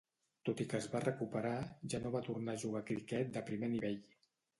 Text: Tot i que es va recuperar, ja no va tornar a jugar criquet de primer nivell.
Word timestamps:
Tot 0.47 0.61
i 0.63 0.65
que 0.69 0.77
es 0.83 0.85
va 0.93 1.01
recuperar, 1.03 1.51
ja 1.95 1.99
no 2.05 2.13
va 2.15 2.21
tornar 2.29 2.55
a 2.57 2.61
jugar 2.65 2.81
criquet 2.89 3.29
de 3.37 3.45
primer 3.51 3.71
nivell. 3.75 4.01